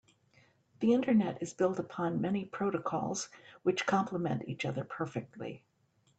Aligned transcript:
The 0.79 0.93
internet 0.93 1.43
is 1.43 1.53
built 1.53 1.77
upon 1.77 2.21
many 2.21 2.43
protocols 2.43 3.29
which 3.61 3.85
compliment 3.85 4.45
each 4.47 4.65
other 4.65 4.83
perfectly. 4.83 5.63